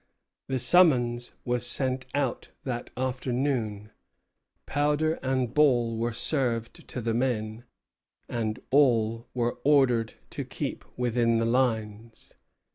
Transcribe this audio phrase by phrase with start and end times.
[0.47, 3.91] The summons was sent out that afternoon.
[4.65, 7.65] Powder and ball were served to the men,
[8.27, 12.33] and all were ordered to keep within the lines.